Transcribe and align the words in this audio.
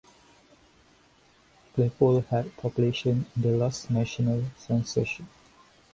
Claypole 1.75 2.21
had 2.31 2.57
population 2.57 3.27
in 3.35 3.41
the 3.43 3.51
last 3.51 3.91
national 3.91 4.45
censorship. 4.57 5.27